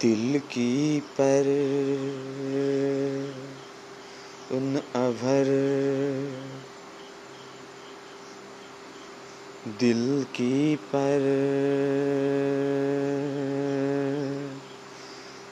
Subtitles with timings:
[0.00, 1.46] दिल की पर
[4.50, 5.46] उन अभर।
[9.80, 11.22] दिल की पर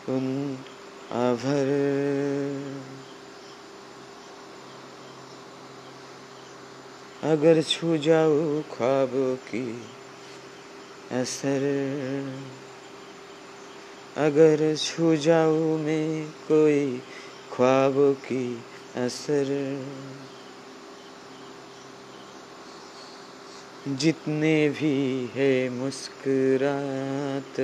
[0.09, 0.59] उन
[1.11, 1.70] अभर।
[7.23, 9.83] अगर छू जाओ ख्वाबों की
[11.12, 11.62] असर।
[14.16, 16.98] अगर छू जाऊँ मैं कोई
[17.52, 18.62] ख्वाब की
[18.96, 19.48] असर।
[23.88, 27.60] जितने भी है मुस्कुरात,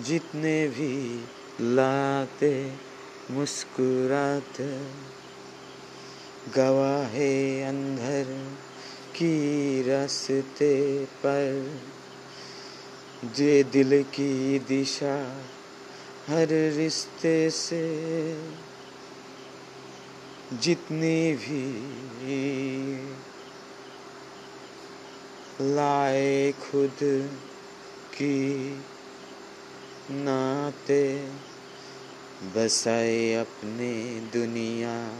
[0.00, 1.24] जितने भी
[1.60, 2.74] लाते
[3.30, 4.60] मुस्कुरात,
[6.56, 8.54] गवाहे अंधर
[9.16, 11.76] की रास्ते पर।
[13.24, 15.44] जे दिल की दिशा
[16.26, 17.84] हर रिश्ते से।
[20.52, 21.64] जितनी भी
[25.60, 26.98] लाए खुद
[28.14, 28.74] की
[30.10, 31.30] नाते,
[32.42, 35.18] बसाए अपने दुनिया,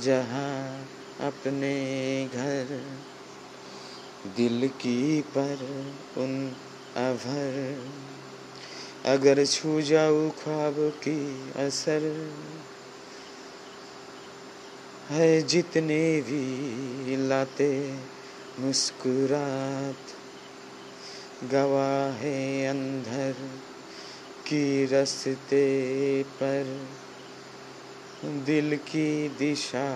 [0.00, 0.88] जहाँ
[1.20, 2.84] अपने घर,
[4.36, 5.54] दिल की पर
[6.16, 6.56] उन
[6.96, 7.84] अभर
[9.06, 12.30] अगर छू जाऊ ख्वाब की असर,
[15.10, 17.98] है जितने भी लाते
[18.58, 19.96] मुस्कुरात,
[21.52, 23.32] गवाह है अंधर
[24.46, 26.88] की रस्ते पर,
[28.24, 29.88] दिल की दिशा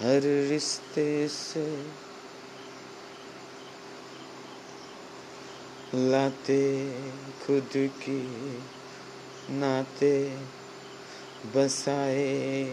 [0.00, 1.66] हर रिश्ते से
[5.94, 6.90] लाते
[7.46, 8.58] खुद की
[9.50, 10.38] नाते
[11.46, 12.64] बसाए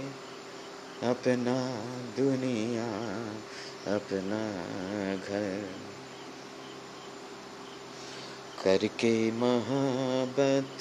[1.03, 1.83] अपना
[2.17, 2.87] दुनिया
[3.95, 4.41] अपना
[5.15, 5.73] घर।
[8.63, 10.79] करके महाबत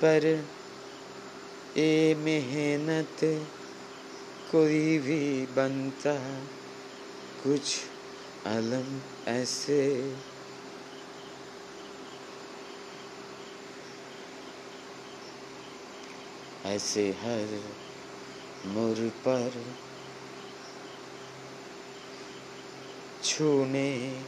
[0.00, 0.44] पर
[1.78, 3.16] ए मेहनत
[4.52, 6.44] कोई भी बनता,
[7.42, 7.80] कुछ
[8.46, 10.14] अलम ऐसे।
[16.64, 17.62] ऐसे हर
[18.66, 19.66] मुर पर
[23.24, 24.22] छूने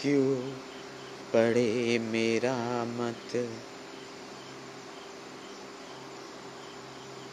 [0.00, 0.52] क्यों
[1.32, 3.50] पड़े मेरा मत?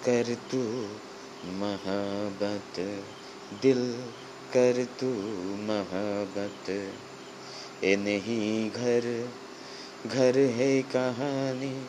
[0.05, 0.59] कर तू
[1.57, 2.79] महाबत
[3.61, 3.81] दिल
[4.53, 5.09] कर तू
[5.59, 6.69] महाबत
[7.83, 9.29] ए नहीं घर
[10.07, 11.85] घर है कहानी।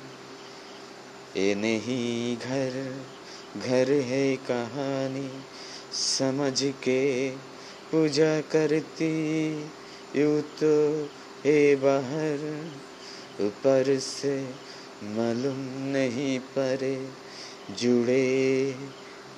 [1.37, 2.77] ए नहीं घर
[3.57, 5.29] घर है कहानी।
[5.93, 7.31] समझ के
[7.91, 9.11] पूजा करती,
[10.17, 10.75] यू तो
[11.45, 12.47] है बाहर।
[13.41, 14.37] ऊपर से
[15.03, 15.61] मालूम
[15.93, 16.97] नहीं परे
[17.71, 18.77] जुड़े,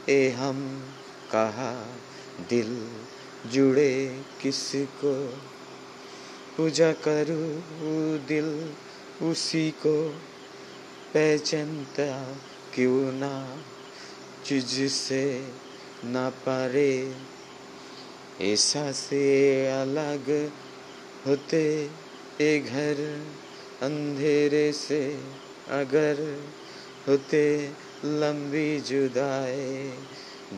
[0.08, 0.80] ए हम
[1.30, 1.96] कहा
[2.40, 2.88] दिल
[3.46, 5.38] जुड़े, किसको
[6.56, 7.62] पूजा करूँ
[8.26, 8.74] दिल
[9.22, 10.08] उसी को?
[11.14, 12.36] पहचानता
[12.74, 13.62] क्यों ना
[14.44, 15.52] चीज़ से
[16.04, 17.14] ना पारे?
[18.40, 20.50] ऐसा से अलग
[21.26, 21.90] होते
[22.40, 23.24] ए घर,
[23.82, 25.20] अंधेरे से
[25.68, 26.42] अगर
[27.08, 27.72] होते
[28.04, 29.92] लंबी जुदाई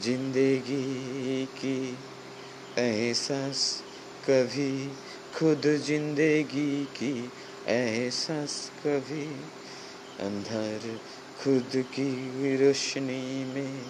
[0.01, 1.99] ज़िंदगी की।
[2.79, 3.83] एहसास
[4.31, 4.89] कभी
[5.37, 7.31] खुद ज़िंदगी की।
[7.69, 9.27] एहसास कभी
[10.21, 10.99] अंधर
[11.45, 13.83] खुद की रोशनी में।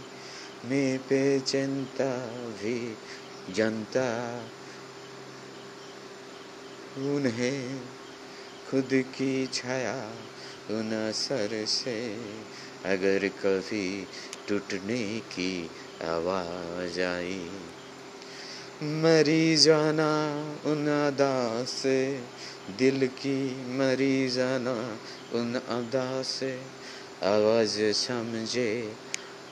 [0.65, 2.13] मैं पे चिंता
[2.61, 2.97] भी
[3.55, 4.09] जनता
[6.99, 7.81] उन्हें
[8.71, 9.97] खुद की छाया
[10.71, 11.97] उन असर से
[12.87, 14.07] अगर कभी
[14.49, 15.71] टूटने की
[16.05, 17.51] आवाज़ आई।
[18.83, 20.11] मरी जाना
[20.67, 22.21] उन अदा से,
[22.79, 24.99] दिल की मरी जाना
[25.33, 26.61] उन अदा से।
[27.23, 28.93] आवाज़ समझे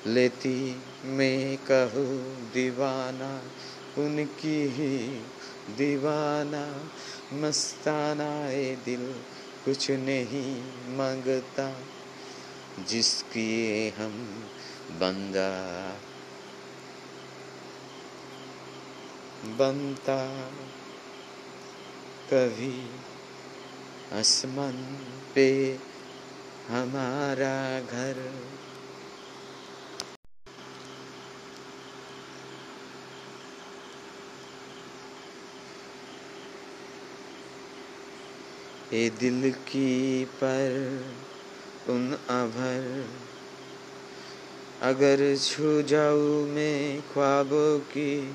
[0.07, 3.43] लेती मैं कहूँ दीवाना,
[4.03, 4.99] उनकी ही
[5.77, 6.91] दीवाना।
[7.33, 9.15] मस्ताना ए दिल,
[9.65, 10.63] कुछ नहीं
[10.97, 11.77] माँगता।
[12.79, 14.13] जिसकी हम
[14.91, 15.51] बंदा
[19.59, 20.19] बनता
[22.31, 22.91] कभी
[24.13, 24.77] आसमान
[25.35, 25.79] पे
[26.69, 28.21] हमारा घर।
[38.93, 40.73] ए दिल की पर
[41.89, 43.09] उन अभर
[44.83, 48.35] अगर छू जाऊँ मैं ख्वाबों की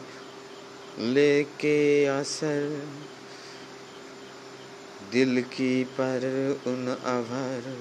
[1.00, 2.88] लेके असर
[5.12, 6.26] दिल की पर
[6.68, 7.78] उन अभर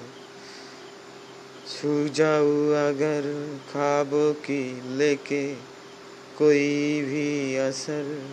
[1.67, 3.29] छू जाऊँ अगर
[3.71, 5.53] ख्वाबों की लेके
[6.37, 8.29] कोई भी असर।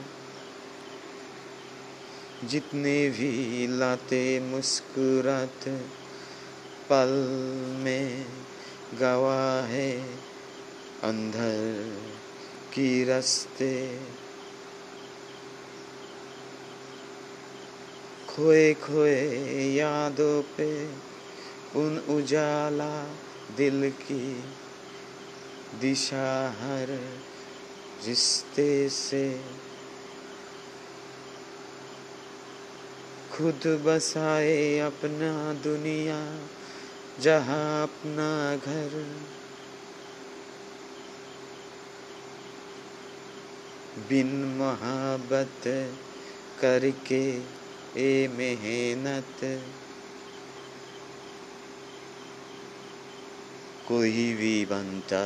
[2.44, 6.06] जितने भी लाते मुस्कुराते
[6.91, 7.12] पल
[7.85, 8.27] में
[8.94, 10.00] गवा है
[11.03, 11.97] अंधर
[12.75, 14.00] की रस्ते।
[18.29, 19.21] खोए खोए
[19.75, 20.87] यादों पे
[21.77, 23.05] उन उजाला
[23.56, 24.44] दिल की
[25.81, 26.88] दिशा हर
[28.06, 29.41] रिश्ते से।
[33.33, 36.21] खुद बसाए अपना दुनिया
[37.21, 39.17] जहाँ अपना घर।
[44.09, 45.63] बिन मोहब्बत
[46.61, 47.43] करके
[47.97, 49.63] ए मेहनत।
[53.89, 55.25] कोई भी बनता,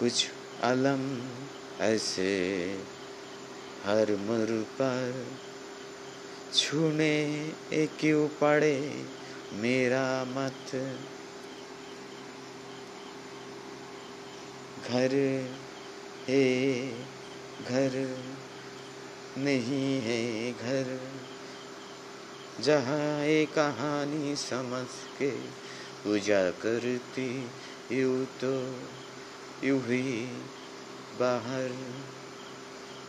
[0.00, 0.28] कुछ
[0.62, 1.22] अलम
[1.80, 2.30] ऐसे
[3.84, 5.24] हर मर पर।
[6.54, 9.04] छूने क्यों पड़े
[9.52, 10.72] मेरा मत।
[14.88, 15.14] घर
[16.28, 16.90] है,
[17.64, 17.92] घर
[19.38, 20.98] नहीं है घर।
[22.60, 24.86] जहाँ ये कहानी समझ
[25.18, 25.30] के
[26.04, 27.48] पूजा करती,
[27.92, 28.52] यू तो
[29.64, 30.26] यू ही
[31.20, 31.70] बाहर।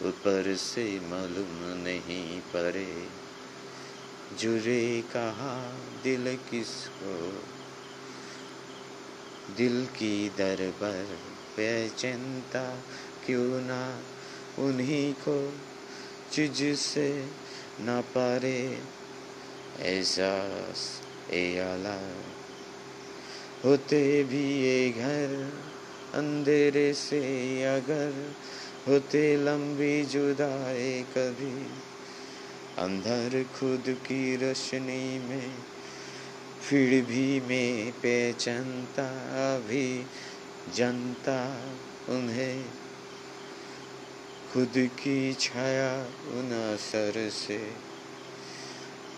[0.03, 3.20] ऊपर से मालूम नहीं पड़े
[4.39, 7.44] जुरे कहा, दिल किसको?
[9.56, 11.18] दिल की दरबार
[11.57, 12.83] पे चिंता
[13.25, 14.04] क्यों ना?
[14.60, 15.54] उन्हीं को
[16.31, 17.28] चीज़ से
[17.80, 18.81] न पारे।
[19.80, 21.01] एहसास,
[21.31, 22.13] ए आला।
[23.66, 25.50] होते भी ये घर
[26.13, 28.34] अंधेरे से अगर
[28.88, 31.90] होते लंबी जुदाई कभी।
[32.77, 35.53] अंदर खुद की रोशनी में,
[36.62, 39.12] फिर भी मैं पहचानता
[39.59, 40.06] भी
[40.75, 41.63] जनता
[42.09, 42.65] उन्हें।
[44.53, 47.73] खुद की छाया उन असर से,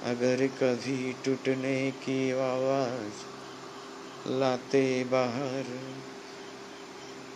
[0.03, 3.13] अगर कभी टूटने की आवाज़
[4.27, 5.65] लाते बाहर,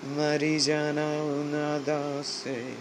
[0.05, 2.77] मरी जाना उन अदा से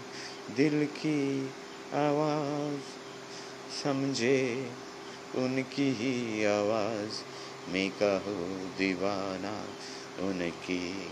[0.55, 1.47] दिल की
[1.93, 3.06] आवाज़।
[3.83, 4.71] समझे।
[5.35, 7.23] उनकी ही आवाज़
[7.71, 8.35] मैं कहो
[8.77, 9.67] दीवाना,
[10.27, 11.07] उनकी।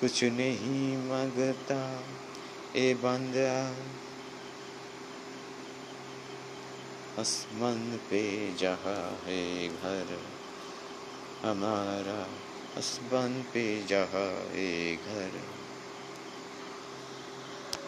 [0.00, 2.02] कुछ नहीं माँगता
[2.76, 3.76] ए बंदा।
[7.20, 10.18] आसमान पे जहाँ है घर,
[11.42, 12.26] हमारा
[12.78, 15.59] आसमान पे जहाँ है घर।